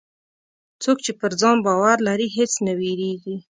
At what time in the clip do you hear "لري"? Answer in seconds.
2.07-2.27